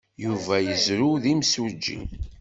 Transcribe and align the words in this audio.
Yuba 0.23 0.55
yezrew 0.65 1.13
d 1.23 1.25
imsujji. 1.33 1.99